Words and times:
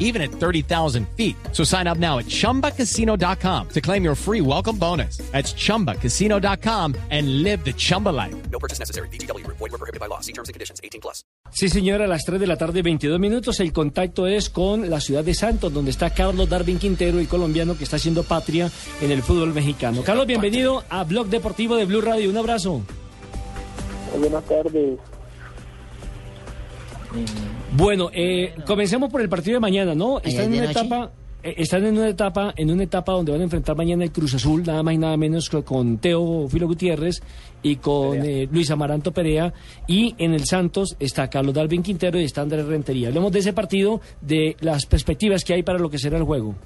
even 0.00 0.20
at 0.20 0.32
30,000 0.32 1.06
feet. 1.16 1.36
So 1.52 1.62
sign 1.62 1.86
up 1.86 1.98
now 1.98 2.18
at 2.18 2.26
chumbacasino.com 2.26 3.68
to 3.68 3.80
claim 3.80 4.02
your 4.02 4.16
free 4.16 4.40
welcome 4.40 4.76
bonus. 4.76 5.18
That's 5.30 5.54
chumbacasino.com 5.54 6.96
and 7.10 7.44
live 7.44 7.64
the 7.64 7.72
Chumba 7.72 8.08
life. 8.08 8.34
No 8.50 8.58
purchase 8.58 8.80
necessary. 8.80 9.08
BGW. 9.10 9.46
Void 9.46 9.60
were 9.60 9.78
prohibited 9.78 10.00
by 10.00 10.06
law. 10.06 10.20
See 10.20 10.32
terms 10.32 10.48
and 10.48 10.54
conditions. 10.54 10.80
18 10.82 11.00
plus. 11.00 11.24
Sí, 11.52 11.68
señora, 11.68 12.04
a 12.04 12.08
las 12.08 12.24
3 12.24 12.40
de 12.40 12.46
la 12.46 12.56
tarde, 12.56 12.82
22 12.82 13.18
minutos. 13.18 13.60
El 13.60 13.72
contacto 13.72 14.26
es 14.26 14.50
con 14.50 14.88
la 14.88 15.00
ciudad 15.00 15.24
de 15.24 15.34
Santos, 15.34 15.72
donde 15.72 15.90
está 15.90 16.10
Carlos 16.10 16.48
Darwin 16.48 16.78
Quintero, 16.78 17.18
el 17.18 17.28
colombiano 17.28 17.76
que 17.76 17.84
está 17.84 17.96
haciendo 17.96 18.22
patria 18.22 18.70
en 19.00 19.10
el 19.10 19.22
fútbol 19.22 19.52
mexicano. 19.52 20.02
Carlos, 20.02 20.26
bienvenido 20.26 20.84
a 20.88 21.04
Blog 21.04 21.26
Deportivo 21.26 21.76
de 21.76 21.86
Blue 21.86 22.00
Radio. 22.00 22.30
Un 22.30 22.36
abrazo. 22.36 22.82
Buenas 24.18 24.44
tardes. 24.44 24.98
Bueno, 27.72 28.10
eh, 28.12 28.54
comencemos 28.66 29.10
por 29.10 29.20
el 29.20 29.28
partido 29.28 29.54
de 29.54 29.60
mañana, 29.60 29.94
¿no? 29.94 30.18
¿Ayer 30.18 30.28
Están 30.28 30.52
en 30.52 30.60
una 30.60 30.70
etapa, 30.70 31.10
eh, 31.42 31.54
están 31.56 31.86
en 31.86 31.98
una 31.98 32.08
etapa, 32.08 32.52
en 32.56 32.70
una 32.70 32.82
etapa 32.82 33.12
donde 33.12 33.30
van 33.30 33.40
a 33.40 33.44
enfrentar 33.44 33.76
mañana 33.76 34.02
el 34.02 34.10
Cruz 34.10 34.34
Azul, 34.34 34.64
nada 34.66 34.82
más 34.82 34.94
y 34.94 34.98
nada 34.98 35.16
menos 35.16 35.48
que 35.48 35.62
con 35.62 35.98
Teo 35.98 36.48
Filo 36.48 36.66
Gutiérrez 36.66 37.22
y 37.62 37.76
con 37.76 38.24
eh, 38.24 38.48
Luis 38.50 38.70
Amaranto 38.72 39.12
Perea. 39.12 39.52
Y 39.86 40.16
en 40.18 40.34
el 40.34 40.46
Santos 40.46 40.96
está 40.98 41.30
Carlos 41.30 41.54
Darwin 41.54 41.82
Quintero 41.82 42.18
y 42.18 42.24
está 42.24 42.42
Andrés 42.42 42.66
Rentería. 42.66 43.08
Hablemos 43.08 43.30
de 43.30 43.38
ese 43.38 43.52
partido, 43.52 44.00
de 44.20 44.56
las 44.60 44.86
perspectivas 44.86 45.44
que 45.44 45.54
hay 45.54 45.62
para 45.62 45.78
lo 45.78 45.88
que 45.88 45.98
será 45.98 46.18
el 46.18 46.24
juego. 46.24 46.56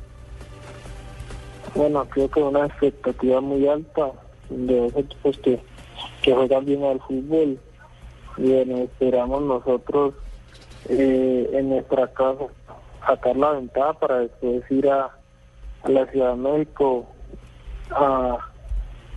Bueno, 1.74 2.06
creo 2.08 2.30
que 2.30 2.40
una 2.40 2.64
expectativa 2.64 3.42
muy 3.42 3.68
alta 3.68 4.10
de 4.48 4.80
dos 4.80 4.96
equipos 4.96 5.38
que, 5.38 5.60
que 6.22 6.32
juegan 6.32 6.64
bien 6.64 6.82
al 6.82 7.00
fútbol. 7.00 7.58
Y 8.38 8.42
bueno, 8.42 8.78
esperamos 8.78 9.42
nosotros 9.42 10.14
eh, 10.88 11.50
en 11.52 11.68
nuestra 11.70 12.08
casa 12.08 12.44
sacar 13.06 13.36
la 13.36 13.52
ventaja 13.52 13.92
para 13.94 14.18
después 14.20 14.62
ir 14.70 14.88
a, 14.88 15.10
la 15.86 16.06
Ciudad 16.06 16.30
de 16.30 16.36
México 16.36 17.06
a, 17.90 18.38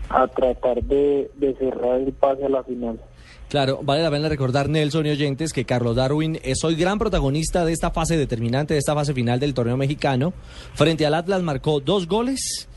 a 0.10 0.28
tratar 0.28 0.84
de, 0.84 1.32
de 1.36 1.56
cerrar 1.56 2.02
el 2.02 2.12
pase 2.12 2.46
a 2.46 2.50
la 2.50 2.64
final. 2.64 3.00
Claro, 3.48 3.80
vale 3.82 4.04
la 4.04 4.12
pena 4.12 4.28
recordar, 4.28 4.68
Nelson 4.68 5.06
y 5.06 5.12
oyentes, 5.12 5.54
que 5.54 5.64
Carlos 5.64 5.96
Darwin 5.96 6.38
es 6.44 6.62
hoy 6.66 6.76
gran 6.76 7.00
protagonista 7.00 7.64
de 7.64 7.72
esta 7.72 7.92
fase 7.92 8.18
determinante, 8.18 8.74
de 8.74 8.80
esta 8.80 8.94
fase 8.94 9.14
final 9.14 9.40
del 9.40 9.54
torneo 9.54 9.78
mexicano. 9.78 10.34
Frente 10.74 11.06
al 11.06 11.14
Atlas 11.14 11.42
marcó 11.44 11.80
dos 11.80 12.08
goles 12.08 12.68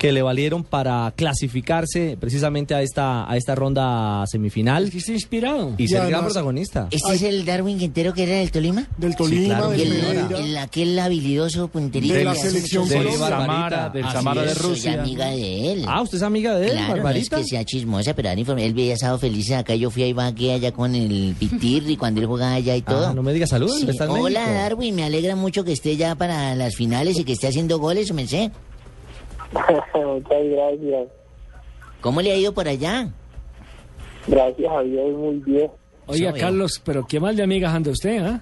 que 0.00 0.12
le 0.12 0.22
valieron 0.22 0.64
para 0.64 1.12
clasificarse 1.14 2.16
precisamente 2.18 2.74
a 2.74 2.80
esta, 2.80 3.30
a 3.30 3.36
esta 3.36 3.54
ronda 3.54 4.24
semifinal 4.26 4.84
Es 4.84 4.90
que 4.92 4.98
está 4.98 5.12
inspirado. 5.12 5.74
y 5.76 5.88
ser 5.88 6.08
gran 6.08 6.24
protagonista. 6.24 6.88
¿Este 6.90 7.12
es 7.16 7.22
el 7.22 7.44
Darwin 7.44 7.78
Quintero 7.78 8.14
que 8.14 8.22
era 8.22 8.36
del 8.36 8.50
Tolima? 8.50 8.88
Del 8.96 9.14
Tolima, 9.14 9.58
claro. 9.58 9.74
Y 9.74 9.78
del 9.78 9.92
el, 9.92 10.32
el- 10.46 10.56
aquel 10.56 10.98
habilidoso 10.98 11.68
punterito. 11.68 12.14
De 12.14 12.24
la 12.24 12.34
selección. 12.34 12.88
Colombia. 12.88 13.18
Barbarita. 13.18 13.90
del 13.90 14.04
Así 14.04 14.12
Samara 14.14 14.40
de 14.42 14.52
es. 14.52 14.56
Soy 14.58 14.68
Rusia. 14.70 15.02
amiga 15.02 15.26
de 15.26 15.72
él. 15.72 15.84
Ah, 15.86 16.00
¿usted 16.00 16.16
es 16.16 16.22
amiga 16.22 16.54
de 16.56 16.64
él, 16.68 16.72
Claro, 16.72 16.86
no 16.88 16.96
es 16.96 17.02
Barbarita? 17.02 17.36
que 17.36 17.44
sea 17.44 17.64
chismosa, 17.66 18.14
pero 18.14 18.30
Dani, 18.30 18.42
él 18.64 18.70
había 18.72 18.94
estado 18.94 19.18
feliz 19.18 19.50
acá. 19.52 19.74
Yo 19.74 19.90
fui 19.90 20.04
a 20.04 20.06
Ibagué 20.06 20.54
allá 20.54 20.72
con 20.72 20.94
el 20.94 21.36
Pitirri 21.38 21.98
cuando 21.98 22.22
él 22.22 22.26
jugaba 22.26 22.54
allá 22.54 22.74
y 22.74 22.80
todo. 22.80 23.08
Ah, 23.08 23.12
no 23.14 23.22
me 23.22 23.34
diga 23.34 23.46
salud, 23.46 23.70
Sí. 23.78 23.86
Hola, 24.08 24.40
México. 24.40 24.54
Darwin, 24.54 24.94
me 24.96 25.04
alegra 25.04 25.36
mucho 25.36 25.62
que 25.62 25.72
esté 25.72 25.98
ya 25.98 26.14
para 26.14 26.54
las 26.54 26.74
finales 26.74 27.18
y 27.18 27.24
que 27.24 27.32
esté 27.34 27.48
haciendo 27.48 27.78
goles, 27.78 28.10
me 28.14 28.26
sé. 28.26 28.50
Muchas 29.52 30.44
gracias. 30.44 31.08
¿Cómo 32.00 32.22
le 32.22 32.32
ha 32.32 32.36
ido 32.36 32.54
por 32.54 32.68
allá? 32.68 33.08
Gracias 34.26 34.72
a 34.72 34.82
Dios, 34.82 35.12
muy 35.12 35.36
bien. 35.36 35.70
Oiga, 36.06 36.32
Carlos, 36.32 36.82
pero 36.84 37.06
qué 37.06 37.20
mal 37.20 37.36
de 37.36 37.44
amigas 37.44 37.72
anda 37.72 37.92
usted, 37.92 38.18
¿ah? 38.18 38.40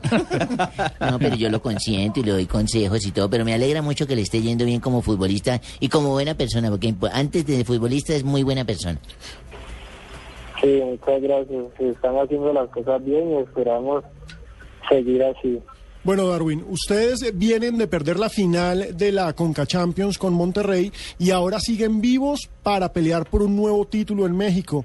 No, 1.11 1.19
pero 1.19 1.37
yo 1.37 1.51
lo 1.51 1.61
consiento 1.61 2.21
y 2.21 2.23
le 2.23 2.33
doy 2.33 2.47
consejos 2.47 3.05
y 3.07 3.13
todo, 3.13 3.29
pero 3.29 3.45
me 3.45 3.53
alegra 3.53 3.83
mucho 3.83 4.07
que 4.07 4.17
le 4.17 4.23
esté 4.23 4.41
yendo 4.41 4.65
bien 4.65 4.81
como 4.81 5.03
futbolista 5.03 5.61
y 5.79 5.89
como 5.89 6.11
buena 6.11 6.35
persona, 6.35 6.71
porque 6.71 6.95
antes 7.13 7.47
de 7.47 7.65
futbolista 7.65 8.15
es 8.15 8.25
muy 8.25 8.43
buena 8.43 8.65
persona. 8.65 8.99
Sí, 10.63 10.81
muchas 10.83 11.23
gracias. 11.23 11.65
Se 11.77 11.91
están 11.91 12.17
haciendo 12.17 12.53
las 12.55 12.69
cosas 12.71 13.05
bien 13.05 13.33
y 13.33 13.37
esperamos 13.43 14.03
seguir 14.89 15.23
así. 15.25 15.61
Bueno, 16.05 16.29
Darwin, 16.29 16.65
ustedes 16.69 17.37
vienen 17.37 17.77
de 17.77 17.89
perder 17.89 18.19
la 18.19 18.29
final 18.29 18.97
de 18.97 19.11
la 19.11 19.33
Conca 19.33 19.67
Champions 19.67 20.17
con 20.17 20.33
Monterrey 20.33 20.93
y 21.19 21.31
ahora 21.31 21.59
siguen 21.59 22.01
vivos 22.01 22.49
para 22.63 22.93
pelear 22.93 23.29
por 23.29 23.43
un 23.43 23.57
nuevo 23.57 23.85
título 23.85 24.25
en 24.25 24.37
México. 24.37 24.85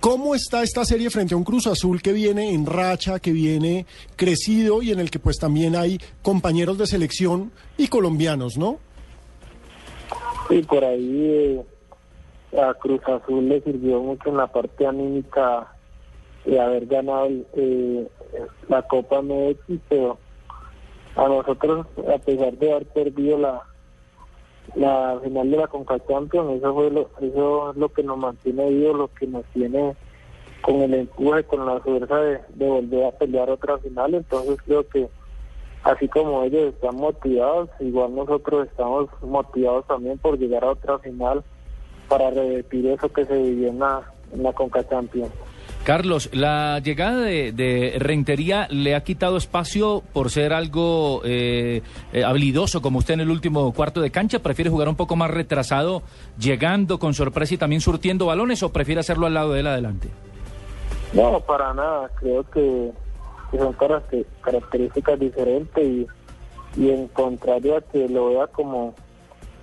¿Cómo 0.00 0.34
está 0.34 0.62
esta 0.62 0.84
serie 0.84 1.10
frente 1.10 1.34
a 1.34 1.36
un 1.36 1.44
Cruz 1.44 1.66
Azul 1.66 2.02
que 2.02 2.12
viene 2.12 2.52
en 2.52 2.66
racha, 2.66 3.20
que 3.20 3.32
viene 3.32 3.86
crecido 4.16 4.82
y 4.82 4.90
en 4.90 5.00
el 5.00 5.10
que 5.10 5.18
pues 5.18 5.38
también 5.38 5.76
hay 5.76 5.98
compañeros 6.22 6.76
de 6.78 6.86
selección 6.86 7.52
y 7.76 7.88
colombianos, 7.88 8.58
¿no? 8.58 8.78
Y 10.50 10.62
por 10.62 10.84
ahí 10.84 11.64
eh, 12.52 12.60
a 12.60 12.74
Cruz 12.74 13.00
Azul 13.06 13.48
le 13.48 13.62
sirvió 13.62 14.00
mucho 14.00 14.28
en 14.30 14.38
la 14.38 14.46
parte 14.46 14.86
anímica 14.86 15.74
de 16.44 16.60
haber 16.60 16.86
ganado 16.86 17.28
eh, 17.54 18.06
la 18.68 18.82
Copa 18.82 19.22
MX, 19.22 19.80
pero 19.88 20.18
a 21.16 21.28
nosotros, 21.28 21.86
a 22.12 22.18
pesar 22.18 22.52
de 22.58 22.72
haber 22.72 22.86
perdido 22.86 23.38
la 23.38 23.62
la 24.74 25.20
final 25.22 25.50
de 25.50 25.56
la 25.56 25.66
Conca 25.68 25.98
Champions, 26.08 26.58
eso 26.58 26.74
fue 26.74 26.90
lo, 26.90 27.08
eso 27.20 27.70
es 27.70 27.76
lo 27.76 27.88
que 27.90 28.02
nos 28.02 28.18
mantiene 28.18 28.70
vivos, 28.70 28.96
lo 28.96 29.08
que 29.08 29.26
nos 29.26 29.44
tiene 29.46 29.94
con 30.62 30.80
el 30.80 30.94
empuje, 30.94 31.44
con 31.44 31.66
la 31.66 31.78
fuerza 31.80 32.16
de, 32.16 32.40
volver 32.56 33.04
a 33.04 33.12
pelear 33.12 33.50
otra 33.50 33.78
final, 33.78 34.14
entonces 34.14 34.56
creo 34.64 34.88
que 34.88 35.08
así 35.84 36.08
como 36.08 36.42
ellos 36.42 36.74
están 36.74 36.96
motivados, 36.96 37.68
igual 37.80 38.14
nosotros 38.14 38.66
estamos 38.66 39.08
motivados 39.22 39.86
también 39.86 40.18
por 40.18 40.38
llegar 40.38 40.64
a 40.64 40.70
otra 40.70 40.98
final 40.98 41.44
para 42.08 42.30
revertir 42.30 42.86
eso 42.86 43.08
que 43.10 43.26
se 43.26 43.36
vivió 43.36 43.68
en 43.68 43.78
la, 43.78 44.02
en 44.32 44.42
la 44.42 44.52
Conca 44.52 44.86
Champions. 44.88 45.30
Carlos, 45.84 46.30
la 46.32 46.78
llegada 46.78 47.20
de, 47.20 47.52
de 47.52 47.96
Rentería 47.98 48.66
le 48.70 48.94
ha 48.94 49.04
quitado 49.04 49.36
espacio 49.36 50.02
por 50.14 50.30
ser 50.30 50.54
algo 50.54 51.20
eh, 51.26 51.82
eh, 52.10 52.24
habilidoso 52.24 52.80
como 52.80 53.00
usted 53.00 53.14
en 53.14 53.20
el 53.20 53.30
último 53.30 53.70
cuarto 53.74 54.00
de 54.00 54.10
cancha. 54.10 54.38
¿Prefiere 54.38 54.70
jugar 54.70 54.88
un 54.88 54.96
poco 54.96 55.14
más 55.14 55.30
retrasado, 55.30 56.02
llegando 56.38 56.98
con 56.98 57.12
sorpresa 57.12 57.52
y 57.52 57.58
también 57.58 57.82
surtiendo 57.82 58.24
balones 58.24 58.62
o 58.62 58.72
prefiere 58.72 59.02
hacerlo 59.02 59.26
al 59.26 59.34
lado 59.34 59.52
de 59.52 59.60
él 59.60 59.66
adelante? 59.66 60.08
No, 61.12 61.38
para 61.40 61.74
nada, 61.74 62.10
creo 62.18 62.42
que, 62.50 62.90
que 63.50 63.58
son 63.58 63.74
caracter- 63.74 64.26
características 64.40 65.20
diferentes 65.20 65.84
y, 65.86 66.06
y 66.78 66.90
en 66.90 67.08
contrario 67.08 67.76
a 67.76 67.82
que 67.82 68.08
lo 68.08 68.30
vea 68.30 68.46
como, 68.46 68.94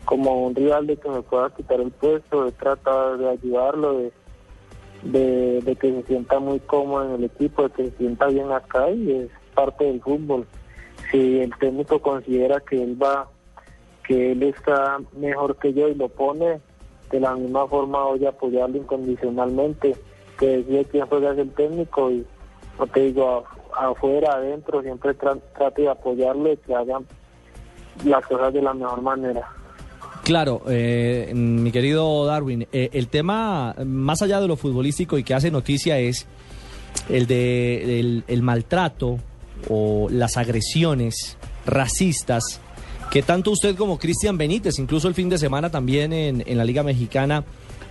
como 0.05 0.45
un 0.45 0.53
rival 0.53 0.85
de 0.85 0.97
que 0.97 1.09
me 1.09 1.23
pueda 1.23 1.49
quitar 1.49 1.81
el 1.81 1.89
puesto, 1.89 2.45
de 2.45 2.51
tratar 2.51 3.17
de 3.17 3.27
ayudarlo, 3.27 3.97
de, 3.97 4.11
de, 5.03 5.61
de 5.61 5.75
que 5.75 5.91
se 5.91 6.03
sienta 6.03 6.39
muy 6.39 6.59
cómodo 6.59 7.05
en 7.05 7.11
el 7.15 7.23
equipo, 7.25 7.63
de 7.63 7.69
que 7.71 7.83
se 7.91 7.97
sienta 7.97 8.27
bien 8.27 8.51
acá 8.51 8.89
y 8.91 9.11
es 9.11 9.29
parte 9.55 9.85
del 9.85 10.01
fútbol. 10.01 10.45
Si 11.11 11.39
el 11.39 11.53
técnico 11.57 11.99
considera 11.99 12.59
que 12.59 12.81
él 12.81 13.01
va, 13.01 13.27
que 14.07 14.31
él 14.33 14.43
está 14.43 14.99
mejor 15.17 15.57
que 15.57 15.73
yo 15.73 15.87
y 15.87 15.95
lo 15.95 16.07
pone, 16.09 16.61
de 17.11 17.19
la 17.19 17.35
misma 17.35 17.67
forma 17.67 18.03
voy 18.05 18.25
a 18.25 18.29
apoyarlo 18.29 18.77
incondicionalmente, 18.77 19.95
que 20.39 20.57
decide 20.57 20.85
quién 20.85 21.05
juega 21.07 21.31
es 21.33 21.39
el 21.39 21.51
técnico 21.51 22.09
y 22.11 22.25
no 22.79 22.87
te 22.87 23.01
digo 23.01 23.43
afuera, 23.77 24.33
adentro, 24.35 24.81
siempre 24.81 25.17
tra- 25.17 25.41
trate 25.57 25.83
de 25.83 25.89
apoyarlo 25.89 26.51
y 26.53 26.57
que 26.57 26.73
hagan 26.73 27.05
las 28.05 28.25
cosas 28.25 28.53
de 28.53 28.61
la 28.61 28.73
mejor 28.73 29.01
manera. 29.01 29.47
Claro, 30.31 30.61
eh, 30.69 31.29
mi 31.35 31.73
querido 31.73 32.25
Darwin, 32.25 32.65
eh, 32.71 32.89
el 32.93 33.09
tema 33.09 33.75
más 33.85 34.21
allá 34.21 34.39
de 34.39 34.47
lo 34.47 34.55
futbolístico 34.55 35.17
y 35.17 35.25
que 35.25 35.33
hace 35.33 35.51
noticia 35.51 35.99
es 35.99 36.25
el 37.09 37.27
de 37.27 37.99
el, 37.99 38.23
el 38.29 38.41
maltrato 38.41 39.19
o 39.67 40.07
las 40.09 40.37
agresiones 40.37 41.37
racistas 41.65 42.61
que 43.09 43.23
tanto 43.23 43.51
usted 43.51 43.75
como 43.75 43.99
Cristian 43.99 44.37
Benítez, 44.37 44.79
incluso 44.79 45.09
el 45.09 45.15
fin 45.15 45.27
de 45.27 45.37
semana 45.37 45.69
también 45.69 46.13
en, 46.13 46.41
en 46.47 46.57
la 46.57 46.63
Liga 46.63 46.81
Mexicana, 46.81 47.43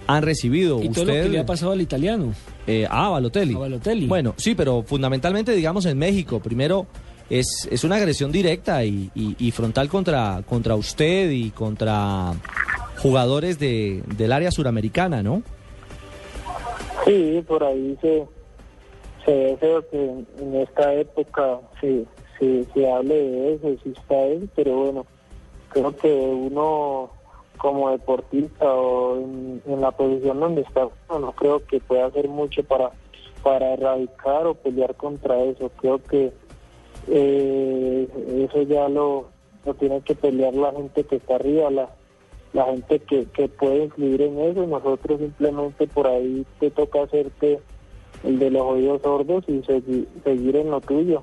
han 0.07 0.23
recibido. 0.23 0.83
Y 0.83 0.89
todo 0.89 1.05
lo 1.05 1.13
usted, 1.13 1.25
que 1.25 1.29
le 1.29 1.41
ha 1.41 1.45
pasado 1.45 1.73
al 1.73 1.83
italiano. 1.83 2.33
eh, 2.67 2.87
ah, 2.91 3.11
Balotelli. 3.11 3.55
A 3.55 3.59
Balotelli. 3.59 4.07
Bueno, 4.07 4.33
sí, 4.39 4.55
pero 4.55 4.83
fundamentalmente, 4.83 5.53
digamos, 5.53 5.85
en 5.85 5.99
México, 5.99 6.41
primero 6.41 6.87
es, 7.31 7.69
es 7.71 7.85
una 7.85 7.97
agresión 7.97 8.33
directa 8.33 8.85
y, 8.85 9.11
y- 9.15 9.51
frontal 9.53 9.89
contra, 9.89 10.43
contra 10.49 10.75
usted 10.75 11.31
y 11.31 11.51
contra 11.51 12.33
jugadores 13.01 13.59
de, 13.59 14.03
del 14.17 14.33
área 14.33 14.51
suramericana, 14.51 15.23
¿no? 15.23 15.43
Sí, 17.05 17.43
por 17.47 17.63
ahí 17.65 17.97
se, 18.01 18.27
se 19.25 19.31
deseo 19.33 19.89
que 19.89 20.25
en, 20.39 20.55
esta 20.57 20.93
época 20.95 21.61
se, 21.81 22.05
se, 22.39 22.91
hable 22.91 23.15
de 23.15 23.55
eso, 23.55 23.69
exista 23.69 24.19
él, 24.25 24.51
pero 24.57 24.77
bueno, 24.77 25.07
creo 25.71 25.97
que 25.97 26.13
uno 26.13 27.11
como 27.59 27.91
deportista 27.91 28.65
o 28.73 29.19
en, 29.19 29.81
la 29.81 29.91
posición 29.93 30.41
donde 30.41 30.63
está, 30.63 30.89
no, 31.09 31.19
no 31.21 31.33
creo 31.33 31.65
que 31.67 31.79
pueda 31.81 32.07
hacer 32.07 32.29
mucho 32.29 32.63
para, 32.65 32.91
para 33.43 33.75
erradicar 33.75 34.47
o 34.47 34.55
pelear 34.55 34.95
contra 34.97 35.43
eso. 35.43 35.71
Creo 35.81 36.03
que 36.03 36.33
eh, 37.09 38.09
eso 38.51 38.63
ya 38.63 38.89
lo, 38.89 39.27
lo 39.65 39.75
tiene 39.75 40.01
que 40.03 40.15
pelear 40.15 40.55
la 40.55 40.73
gente 40.73 41.05
que 41.05 41.17
está 41.17 41.37
arriba, 41.37 41.71
la, 41.71 41.89
la 42.53 42.65
gente 42.67 42.99
que, 43.01 43.27
que 43.27 43.49
puede 43.49 43.85
influir 43.85 44.23
en 44.23 44.39
eso. 44.41 44.67
Nosotros 44.67 45.21
simplemente 45.21 45.87
por 45.87 46.07
ahí 46.07 46.45
te 46.59 46.71
toca 46.71 47.03
hacerte 47.03 47.61
el 48.25 48.39
de 48.39 48.51
los 48.51 48.63
oídos 48.63 49.03
sordos 49.03 49.45
y 49.49 49.61
segui- 49.63 50.07
seguir 50.25 50.57
en 50.57 50.71
lo 50.71 50.81
tuyo. 50.81 51.23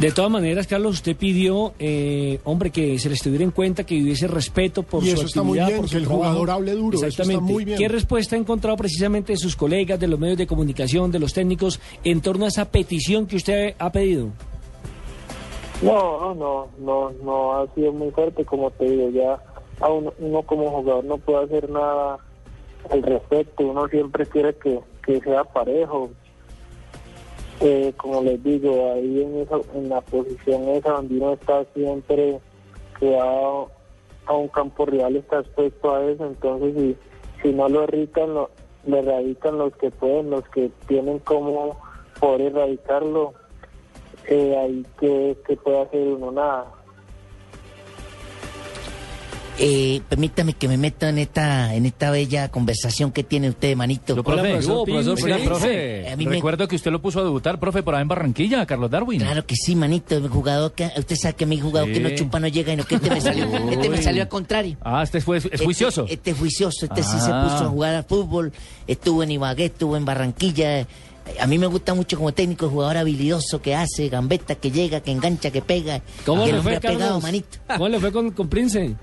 De 0.00 0.12
todas 0.12 0.30
maneras, 0.30 0.66
Carlos, 0.66 0.96
usted 0.96 1.16
pidió, 1.16 1.72
eh, 1.78 2.38
hombre, 2.44 2.70
que 2.70 2.98
se 2.98 3.08
les 3.08 3.22
tuviera 3.22 3.44
en 3.44 3.50
cuenta, 3.50 3.84
que 3.84 3.94
hubiese 4.02 4.26
respeto 4.28 4.82
por 4.82 5.02
Y 5.02 5.06
su 5.06 5.14
eso 5.14 5.24
está 5.24 5.42
muy 5.42 5.58
actividad, 5.58 5.68
bien, 5.68 5.80
por 5.80 5.88
su 5.88 5.92
que 5.94 5.98
el 5.98 6.04
trabajo. 6.04 6.24
jugador 6.28 6.50
hable 6.50 6.72
duro, 6.72 6.96
eso 6.98 7.06
está 7.06 7.22
Exactamente. 7.22 7.52
muy 7.54 7.64
bien. 7.64 7.78
¿Qué 7.78 7.88
respuesta 7.88 8.36
ha 8.36 8.38
encontrado 8.38 8.76
precisamente 8.76 9.32
de 9.32 9.38
sus 9.38 9.56
colegas, 9.56 9.98
de 9.98 10.06
los 10.06 10.20
medios 10.20 10.36
de 10.36 10.46
comunicación, 10.46 11.10
de 11.10 11.18
los 11.18 11.32
técnicos, 11.32 11.80
en 12.04 12.20
torno 12.20 12.44
a 12.44 12.48
esa 12.48 12.66
petición 12.66 13.26
que 13.26 13.36
usted 13.36 13.74
ha 13.78 13.90
pedido? 13.90 14.28
No, 15.82 16.34
no, 16.34 16.68
no, 16.78 17.10
no 17.22 17.52
ha 17.54 17.74
sido 17.74 17.92
muy 17.92 18.10
fuerte, 18.10 18.44
como 18.44 18.70
te 18.72 18.84
digo, 18.84 19.10
ya 19.10 19.38
a 19.80 19.90
uno, 19.90 20.12
uno 20.18 20.42
como 20.42 20.70
jugador 20.70 21.04
no 21.04 21.18
puede 21.18 21.44
hacer 21.44 21.70
nada 21.70 22.18
al 22.90 23.02
respecto, 23.02 23.64
uno 23.66 23.86
siempre 23.88 24.26
quiere 24.26 24.54
que, 24.56 24.78
que 25.04 25.20
sea 25.20 25.44
parejo. 25.44 26.10
Eh, 27.60 27.92
como 27.96 28.22
les 28.22 28.42
digo, 28.42 28.92
ahí 28.92 29.22
en, 29.22 29.40
esa, 29.40 29.56
en 29.74 29.88
la 29.88 30.00
posición 30.02 30.68
esa 30.68 30.92
donde 30.92 31.16
uno 31.16 31.32
está 31.32 31.64
siempre 31.74 32.38
quedado 33.00 33.70
a 34.26 34.34
un 34.34 34.48
campo 34.48 34.84
real 34.84 35.16
está 35.16 35.40
expuesto 35.40 35.94
a 35.94 36.04
eso, 36.04 36.26
entonces 36.26 36.74
si, 36.74 36.96
si 37.42 37.54
no 37.54 37.68
lo 37.68 37.84
erradican, 37.84 38.34
lo, 38.34 38.50
lo 38.86 38.96
erradican 38.98 39.58
los 39.58 39.74
que 39.76 39.90
pueden, 39.90 40.30
los 40.30 40.46
que 40.50 40.70
tienen 40.86 41.18
cómo 41.20 41.78
poder 42.20 42.52
erradicarlo, 42.52 43.32
eh, 44.28 44.56
ahí 44.58 44.84
que 44.98 45.56
puede 45.56 45.80
hacer 45.80 46.08
uno 46.08 46.32
nada. 46.32 46.72
Eh, 49.58 50.02
permítame 50.06 50.52
que 50.52 50.68
me 50.68 50.76
meta 50.76 51.08
en 51.08 51.16
esta, 51.16 51.74
en 51.74 51.86
esta 51.86 52.10
bella 52.10 52.50
conversación 52.50 53.10
que 53.10 53.24
tiene 53.24 53.48
usted, 53.48 53.74
manito. 53.74 54.14
Yo, 54.14 54.22
profe, 54.22 54.50
profesor 54.50 54.76
oh, 54.76 54.84
profesor, 54.84 55.18
Sí, 55.18 55.46
profe, 55.46 56.02
sí. 56.04 56.08
A 56.12 56.16
mí 56.16 56.26
me- 56.26 56.32
recuerdo 56.32 56.68
que 56.68 56.76
usted 56.76 56.90
lo 56.90 57.00
puso 57.00 57.20
a 57.20 57.24
debutar, 57.24 57.58
profe, 57.58 57.82
por 57.82 57.94
ahí 57.94 58.02
en 58.02 58.08
Barranquilla, 58.08 58.66
Carlos 58.66 58.90
Darwin. 58.90 59.20
Claro 59.20 59.46
que 59.46 59.56
sí, 59.56 59.74
manito, 59.74 60.14
el 60.14 60.28
jugador 60.28 60.72
que, 60.72 60.90
usted 60.98 61.16
sabe 61.16 61.34
que 61.36 61.46
mi 61.46 61.58
jugador 61.58 61.88
Sí. 61.88 61.94
que 61.94 62.00
no 62.00 62.10
chupa 62.10 62.38
no 62.38 62.48
llega 62.48 62.74
y 62.74 62.76
no 62.76 62.84
que 62.84 62.96
este 62.96 63.08
me 63.08 63.20
salió, 63.20 63.46
este 63.70 63.88
me 63.88 64.02
salió 64.02 64.22
al 64.24 64.28
contrario. 64.28 64.76
Ah, 64.82 65.02
este 65.02 65.22
fue, 65.22 65.38
es 65.38 65.46
Este- 65.46 65.64
juicioso. 65.64 66.04
Este, 66.06 66.32
es 66.32 66.36
juicioso, 66.38 66.84
este 66.84 67.02
sí 67.02 67.18
se 67.18 67.30
Ah. 67.32 67.48
puso 67.50 67.64
a 67.64 67.68
jugar 67.68 67.94
al 67.94 68.04
fútbol, 68.04 68.52
estuvo 68.86 69.22
en 69.22 69.30
Ibagué, 69.30 69.64
estuvo 69.66 69.96
en 69.96 70.04
Barranquilla. 70.04 70.86
A 71.40 71.46
mí 71.46 71.56
me 71.58 71.66
gusta 71.66 71.94
mucho 71.94 72.18
como 72.18 72.32
técnico 72.32 72.66
el 72.66 72.72
jugador 72.72 72.98
habilidoso 72.98 73.60
que 73.62 73.74
hace, 73.74 74.08
gambeta, 74.10 74.54
que 74.54 74.70
llega, 74.70 75.00
que 75.00 75.10
engancha, 75.12 75.50
que 75.50 75.62
pega. 75.62 76.02
¿Cómo 76.26 76.44
que 76.44 76.52
le 76.52 76.60
fue, 76.62 76.76
ha 76.76 76.80
pegado, 76.80 76.98
Carlos? 77.00 77.22
manito. 77.22 77.58
¿Cómo 77.66 77.88
le 77.88 77.98
fue 77.98 78.12
con, 78.12 78.30
con 78.32 78.48
Prince? 78.48 78.94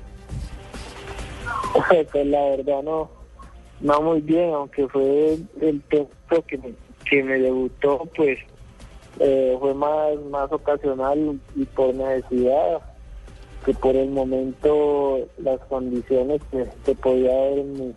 Pues 2.11 2.25
la 2.27 2.41
verdad 2.49 2.81
no 2.83 3.09
no 3.81 4.01
muy 4.01 4.21
bien 4.21 4.53
aunque 4.53 4.87
fue 4.87 5.33
el, 5.33 5.47
el 5.61 5.81
tiempo 5.83 6.11
que 6.47 6.57
me, 6.57 6.73
que 7.09 7.23
me 7.23 7.39
debutó 7.39 8.07
pues 8.15 8.39
eh, 9.19 9.55
fue 9.59 9.73
más 9.73 10.15
más 10.31 10.51
ocasional 10.51 11.39
y 11.55 11.65
por 11.65 11.93
necesidad 11.93 12.79
que 13.65 13.73
por 13.73 13.95
el 13.95 14.09
momento 14.09 15.19
las 15.37 15.59
condiciones 15.69 16.41
que, 16.51 16.65
que 16.85 16.95
podía 16.95 17.31
haber 17.31 17.59
en 17.59 17.73
mi, 17.73 17.93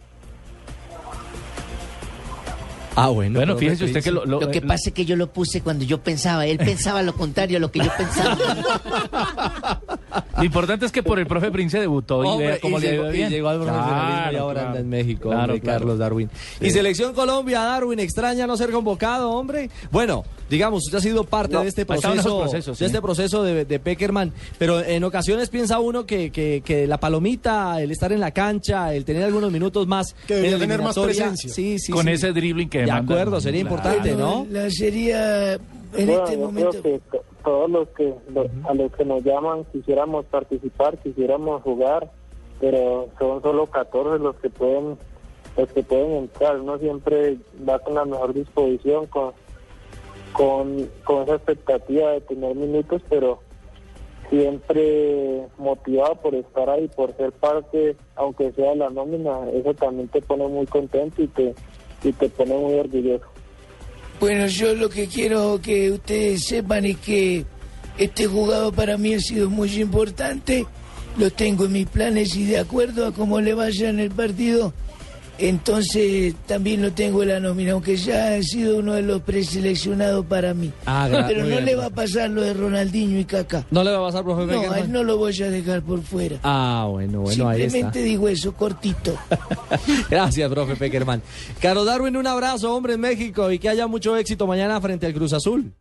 Ah, 2.98 3.08
bueno. 3.10 3.56
Fíjese 3.58 3.84
usted 3.84 4.02
que 4.02 4.10
lo, 4.10 4.24
lo- 4.24 4.40
Lo 4.40 4.50
que 4.50 4.56
eh, 4.58 4.62
pasa 4.62 4.88
es 4.88 4.94
que 4.94 5.04
yo 5.04 5.16
lo 5.16 5.26
puse 5.26 5.60
cuando 5.60 5.84
yo 5.84 5.98
pensaba. 6.00 6.46
Él 6.46 6.56
pensaba 6.56 7.02
lo 7.02 7.12
contrario 7.14 7.58
a 7.58 7.60
lo 7.60 7.70
que 7.70 7.80
yo 7.80 7.90
pensaba. 7.94 8.38
lo 10.36 10.44
importante 10.44 10.86
es 10.86 10.92
que 10.92 11.02
por 11.02 11.18
el 11.18 11.26
profe 11.26 11.50
Prince 11.50 11.78
debutó 11.78 12.24
y 12.24 12.26
Hombre, 12.28 12.46
vea 12.48 12.58
cómo 12.60 12.78
y 12.78 12.82
le 12.82 12.90
llegó, 12.90 13.02
ido 13.04 13.12
y 13.14 13.16
bien. 13.16 13.30
llegó 13.30 13.48
al 13.48 13.56
profesionalismo 13.60 14.32
y 14.32 14.36
ahora 14.36 14.54
claro. 14.54 14.68
anda 14.68 14.80
en 14.80 14.88
México, 14.88 15.28
Claro, 15.30 15.42
hombre, 15.44 15.60
claro. 15.60 15.78
Carlos 15.80 15.98
Darwin. 15.98 16.30
Y 16.60 16.70
Selección 16.70 17.12
Colombia, 17.14 17.60
Darwin, 17.60 17.98
extraña 18.00 18.46
no 18.46 18.56
ser 18.56 18.70
convocado, 18.70 19.30
hombre. 19.30 19.70
Bueno, 19.90 20.24
digamos, 20.50 20.84
usted 20.84 20.98
ha 20.98 21.00
sido 21.00 21.24
parte 21.24 21.54
No, 21.54 21.62
de 21.62 21.68
este 21.68 21.82
esos 21.82 22.00
proceso, 22.00 22.38
procesos, 22.40 22.78
de 22.78 22.84
sí. 22.84 22.86
este 22.86 23.02
proceso 23.02 23.42
de, 23.42 23.64
de 23.64 23.78
Peckerman, 23.78 24.32
pero 24.58 24.80
en 24.82 25.02
ocasiones 25.04 25.48
piensa 25.48 25.78
uno 25.78 26.06
que, 26.06 26.30
que, 26.30 26.62
que 26.64 26.86
la 26.86 26.98
palomita, 26.98 27.80
el 27.82 27.90
estar 27.90 28.12
en 28.12 28.20
la 28.20 28.30
cancha, 28.30 28.94
el 28.94 29.04
tener 29.04 29.24
algunos 29.24 29.50
minutos 29.52 29.86
más 29.86 30.14
Que 30.26 30.34
debería 30.34 30.56
en 30.56 30.60
tener 30.62 30.82
más 30.82 30.96
presencia. 30.98 31.50
Sí, 31.52 31.78
sí, 31.78 31.92
Con 31.92 32.06
sí. 32.06 32.12
ese 32.12 32.32
dribbling 32.32 32.68
que 32.68 32.82
De 32.84 32.90
acuerdo, 32.90 33.40
sería 33.40 33.62
Claro. 33.62 33.76
importante, 33.76 34.14
¿no? 34.14 34.46
La 34.50 34.70
sería 34.70 35.54
en 35.54 35.60
Bueno, 36.06 36.24
este 36.24 36.36
momento. 36.36 36.70
creo 36.70 36.82
que 36.82 37.00
to- 37.10 37.24
todos 37.46 37.70
los 37.70 37.88
que 37.90 38.12
lo- 38.34 38.46
a 38.68 38.74
los 38.74 38.92
que 38.92 39.04
nos 39.04 39.22
llaman 39.22 39.64
quisiéramos 39.72 40.24
participar, 40.26 40.98
quisiéramos 40.98 41.62
jugar, 41.62 42.10
pero 42.60 43.06
son 43.20 43.40
solo 43.40 43.66
14 43.66 44.18
los 44.22 44.34
que 44.36 44.50
pueden 44.50 44.98
los 45.56 45.70
que 45.72 45.82
pueden 45.84 46.12
entrar. 46.12 46.60
Uno 46.60 46.76
siempre 46.78 47.36
va 47.66 47.78
con 47.78 47.94
la 47.94 48.04
mejor 48.04 48.34
disposición, 48.34 49.06
con 49.06 49.32
con, 50.32 50.86
con 51.04 51.22
esa 51.22 51.36
expectativa 51.36 52.10
de 52.10 52.20
tener 52.22 52.54
minutos, 52.56 53.00
pero 53.08 53.38
siempre 54.28 55.46
motivado 55.56 56.16
por 56.16 56.34
estar 56.34 56.68
ahí, 56.68 56.88
por 56.88 57.16
ser 57.16 57.32
parte, 57.32 57.96
aunque 58.16 58.52
sea 58.52 58.70
de 58.70 58.76
la 58.76 58.90
nómina, 58.90 59.48
eso 59.52 59.72
también 59.74 60.08
te 60.08 60.20
pone 60.20 60.46
muy 60.48 60.66
contento 60.66 61.22
y 61.22 61.28
te 61.28 61.54
y 62.04 62.12
te 62.12 62.28
pone 62.28 62.54
muy 62.56 62.74
orgulloso. 62.74 63.24
Bueno, 64.18 64.46
yo 64.46 64.74
lo 64.74 64.88
que 64.88 65.08
quiero 65.08 65.60
que 65.62 65.90
ustedes 65.90 66.46
sepan 66.46 66.86
es 66.86 66.96
que 66.96 67.44
este 67.98 68.26
jugador 68.26 68.74
para 68.74 68.96
mí 68.96 69.12
ha 69.12 69.20
sido 69.20 69.50
muy 69.50 69.70
importante. 69.80 70.66
Lo 71.18 71.30
tengo 71.30 71.66
en 71.66 71.72
mis 71.72 71.86
planes 71.86 72.34
y 72.34 72.44
de 72.44 72.58
acuerdo 72.58 73.06
a 73.06 73.12
cómo 73.12 73.40
le 73.40 73.52
vaya 73.52 73.90
en 73.90 74.00
el 74.00 74.10
partido, 74.10 74.72
entonces 75.38 76.34
también 76.46 76.82
lo 76.82 76.92
tengo 76.92 77.22
en 77.22 77.28
la 77.28 77.40
nómina, 77.40 77.72
aunque 77.72 77.96
ya 77.96 78.34
ha 78.34 78.42
sido 78.42 78.78
uno 78.78 78.94
de 78.94 79.02
los 79.02 79.22
preseleccionados 79.22 80.24
para 80.26 80.54
mí. 80.54 80.72
Ah, 80.86 81.08
Pero 81.26 81.42
no 81.42 81.48
bien, 81.48 81.64
le 81.64 81.74
va 81.74 81.86
a 81.86 81.90
pasar 81.90 82.30
lo 82.30 82.42
de 82.42 82.54
Ronaldinho 82.54 83.18
y 83.18 83.24
Kaká. 83.24 83.66
¿No 83.70 83.84
le 83.84 83.90
va 83.90 83.98
a 83.98 84.02
pasar, 84.10 84.24
profe 84.24 84.46
No, 84.46 84.70
a 84.72 84.78
él 84.78 84.90
no 84.90 85.02
lo 85.04 85.18
voy 85.18 85.42
a 85.42 85.50
dejar 85.50 85.82
por 85.82 86.02
fuera. 86.02 86.38
Ah, 86.42 86.86
bueno, 86.90 87.20
bueno, 87.20 87.48
ahí 87.48 87.62
está. 87.62 87.70
Simplemente 87.70 88.02
digo 88.02 88.28
eso, 88.28 88.54
cortito. 88.54 89.16
Gracias, 90.10 90.50
profe 90.50 90.76
Peckerman. 90.76 91.22
Carlos 91.60 91.86
Darwin, 91.86 92.16
un 92.16 92.26
abrazo, 92.26 92.74
hombre, 92.74 92.94
en 92.94 93.00
México 93.00 93.50
y 93.50 93.58
que 93.58 93.68
haya 93.68 93.86
mucho 93.86 94.16
éxito 94.16 94.46
mañana 94.46 94.80
frente 94.80 95.06
al 95.06 95.14
Cruz 95.14 95.32
Azul. 95.32 95.72